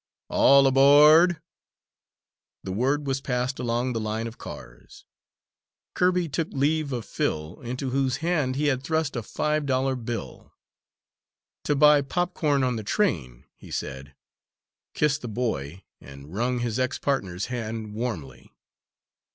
[0.29, 1.39] "All aboard!"
[2.63, 5.05] The word was passed along the line of cars.
[5.93, 10.55] Kirby took leave of Phil, into whose hand he had thrust a five dollar bill,
[11.65, 14.15] "To buy popcorn on the train," he said,
[14.95, 18.51] kissed the boy, and wrung his ex partner's hand warmly.